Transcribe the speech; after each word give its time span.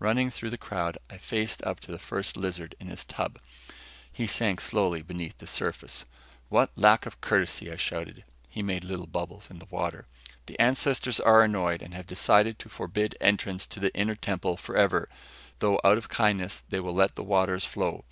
Running 0.00 0.28
through 0.28 0.50
the 0.50 0.58
crowd, 0.58 0.98
I 1.08 1.18
faced 1.18 1.62
up 1.62 1.78
to 1.82 1.92
the 1.92 2.00
First 2.00 2.36
Lizard 2.36 2.74
in 2.80 2.88
his 2.88 3.04
tub. 3.04 3.38
He 4.10 4.26
sank 4.26 4.60
slowly 4.60 5.02
beneath 5.02 5.38
the 5.38 5.46
surface. 5.46 6.04
"What 6.48 6.72
lack 6.76 7.06
of 7.06 7.20
courtesy!" 7.20 7.70
I 7.70 7.76
shouted. 7.76 8.24
He 8.50 8.60
made 8.60 8.82
little 8.82 9.06
bubbles 9.06 9.52
in 9.52 9.60
the 9.60 9.68
water. 9.70 10.08
"The 10.46 10.58
ancestors 10.58 11.20
are 11.20 11.44
annoyed 11.44 11.80
and 11.80 11.94
have 11.94 12.08
decided 12.08 12.58
to 12.58 12.68
forbid 12.68 13.16
entrance 13.20 13.68
to 13.68 13.78
the 13.78 13.94
Inner 13.94 14.16
Temple 14.16 14.56
forever; 14.56 15.08
though, 15.60 15.80
out 15.84 15.96
of 15.96 16.08
kindness, 16.08 16.64
they 16.68 16.80
will 16.80 16.92
let 16.94 17.14
the 17.14 17.22
waters 17.22 17.64
flow. 17.64 18.04